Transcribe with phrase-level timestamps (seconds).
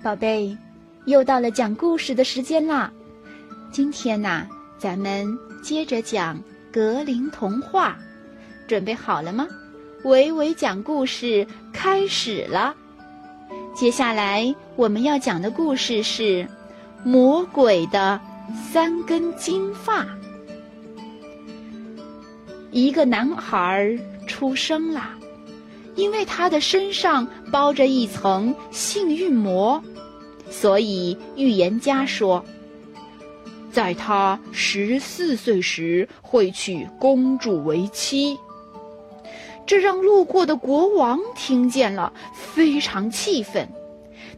[0.00, 0.56] 宝贝，
[1.06, 2.90] 又到了讲故事的时间啦！
[3.72, 4.46] 今天呐，
[4.78, 5.26] 咱们
[5.60, 6.40] 接着讲
[6.72, 7.96] 格林童话，
[8.68, 9.48] 准备好了吗？
[10.04, 12.74] 维维讲故事开始了。
[13.74, 16.22] 接下来我们要讲的故事是
[17.04, 18.20] 《魔鬼的
[18.70, 20.04] 三根金发》。
[22.70, 25.10] 一个男孩出生了。
[25.98, 29.82] 因为他的身上包着一层幸运膜，
[30.48, 32.44] 所以预言家说，
[33.72, 38.38] 在他十四岁时会娶公主为妻。
[39.66, 43.68] 这让路过的国王听见了，非常气愤。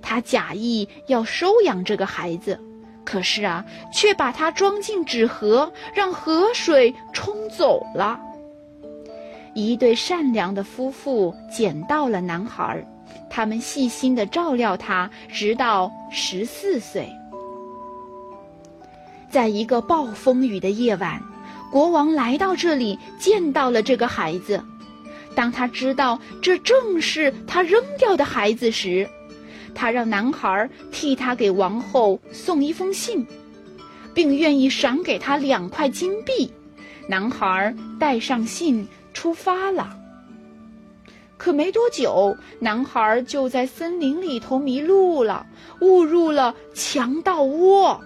[0.00, 2.58] 他假意要收养这个孩子，
[3.04, 8.18] 可是啊，却把他装进纸盒，让河水冲走了。
[9.54, 12.86] 一对善良的夫妇捡到了男孩，
[13.28, 17.08] 他们细心的照料他，直到十四岁。
[19.28, 21.20] 在一个暴风雨的夜晚，
[21.70, 24.62] 国王来到这里，见到了这个孩子。
[25.34, 29.08] 当他知道这正是他扔掉的孩子时，
[29.74, 33.26] 他让男孩替他给王后送一封信，
[34.14, 36.52] 并愿意赏给他两块金币。
[37.08, 38.86] 男孩带上信。
[39.12, 39.96] 出发了，
[41.36, 45.46] 可没多久，男孩就在森林里头迷路了，
[45.80, 48.00] 误入了强盗窝。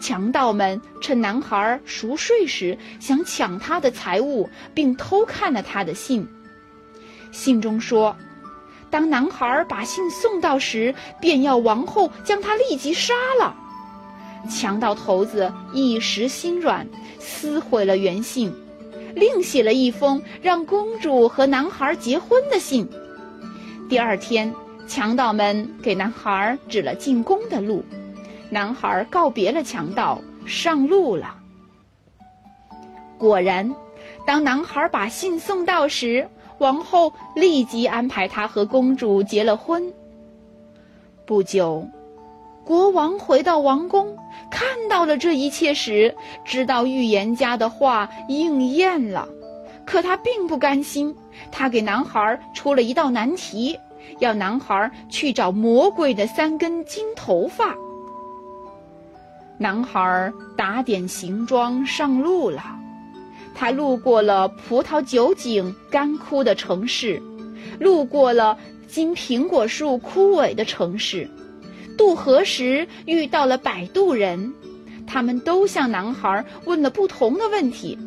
[0.00, 6.26] 强盗们趁男孩熟睡时，想抢他的财物，并偷看了他的信。
[7.32, 8.16] 信中说，
[8.88, 13.54] 当男孩把信送到时，便要王后将他立即杀了。
[14.48, 18.50] 强盗头子一时心软，撕毁了原信。
[19.14, 22.88] 另写了一封让公主和男孩结婚的信。
[23.88, 24.54] 第二天，
[24.86, 27.84] 强盗们给男孩指了进宫的路，
[28.50, 31.34] 男孩告别了强盗，上路了。
[33.18, 33.74] 果然，
[34.26, 36.28] 当男孩把信送到时，
[36.58, 39.92] 王后立即安排他和公主结了婚。
[41.26, 41.86] 不久。
[42.70, 44.16] 国王回到王宫，
[44.48, 46.14] 看到了这一切时，
[46.44, 49.26] 知道预言家的话应验了。
[49.84, 51.12] 可他并不甘心，
[51.50, 53.76] 他给男孩出了一道难题，
[54.20, 57.74] 要男孩去找魔鬼的三根金头发。
[59.58, 62.62] 男孩打点行装上路了，
[63.52, 67.20] 他路过了葡萄酒井干枯的城市，
[67.80, 71.28] 路过了金苹果树枯萎的城市。
[72.00, 74.54] 渡河时遇到了摆渡人，
[75.06, 77.98] 他们都向男孩问了不同的问题。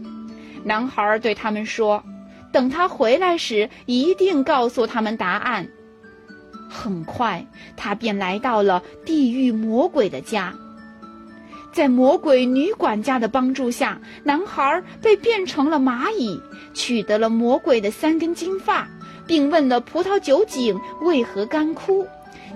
[0.64, 2.03] 男孩对他们说
[2.52, 5.68] ：“等他回来时，一定告诉他们答案。”
[6.68, 7.46] 很快，
[7.78, 10.56] 他便来到了地狱魔鬼的家。
[11.72, 16.42] 在魔鬼女管家的帮助下，男孩被变成了蚂蚁，
[16.74, 18.88] 取得了魔鬼的三根金发，
[19.28, 22.07] 并问了葡萄酒井为何干枯。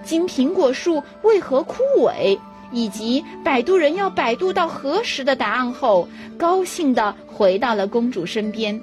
[0.04, 2.40] 金苹果树为何枯萎？
[2.72, 6.08] 以及摆渡人要摆渡到何时的答案后，
[6.38, 8.82] 高兴地回到了公主身边。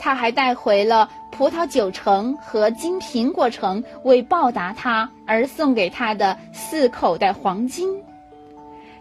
[0.00, 8.02] 他还带回了葡萄酒城和金苹果城，为报答他而送给他的四口袋黄金。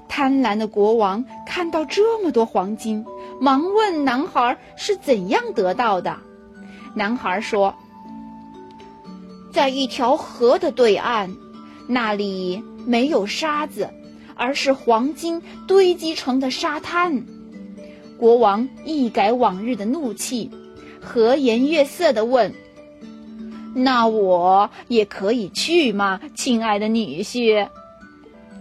[0.08, 3.04] 贪婪的国王看到这么多黄金，
[3.40, 6.18] 忙问男孩是怎样得到的。
[6.94, 7.74] 男孩说。
[9.52, 11.36] 在一条河的对岸，
[11.86, 13.90] 那里没有沙子，
[14.36, 17.26] 而是黄金堆积成的沙滩。
[18.18, 20.50] 国王一改往日的怒气，
[21.02, 22.54] 和颜悦色地问
[23.76, 27.68] ：“那我也可以去吗，亲爱的女婿？”“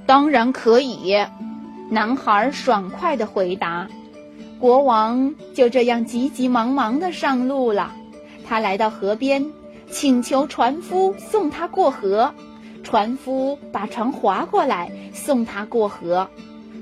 [0.07, 1.15] 当然可以。”
[1.89, 3.87] 男孩爽快地回答。
[4.59, 7.95] 国王就这样急急忙忙地上路了。
[8.51, 9.47] 他来到河边。
[9.93, 12.33] 请求船夫送他过河，
[12.83, 16.29] 船夫把船划过来送他过河。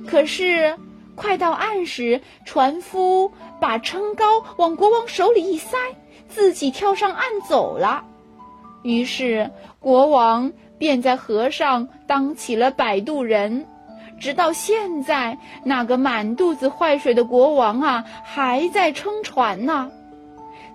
[0.06, 0.76] 可是
[1.14, 5.76] 快到岸时，船夫把撑篙往国王手里一塞，
[6.28, 8.04] 自己跳上岸走了。
[8.82, 9.50] 于是
[9.80, 13.66] 国王便在河上当起了摆渡人，
[14.20, 19.90] 直到现在，那个满肚子坏水的国王啊，还在撑船呢。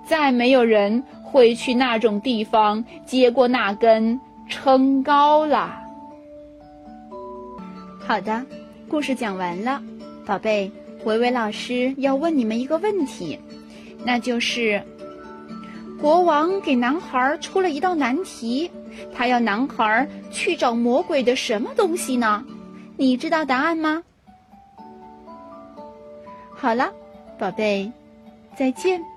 [0.06, 1.04] 再没有人。
[1.34, 5.82] 会去那种地方接过那根撑篙了。
[8.00, 8.46] 好的，
[8.88, 9.82] 故事讲完了，
[10.28, 10.72] 宝贝，
[11.06, 13.40] 维维老师要问你们一个问题，
[14.06, 14.80] 那就是：
[16.00, 18.70] 国王给男孩出了一道难题，
[19.12, 22.46] 他要男孩去找魔鬼的什么东西呢？
[22.96, 24.04] 你知道答案吗？
[26.56, 26.94] 好了，
[27.40, 27.92] 宝贝，
[28.56, 29.13] 再见。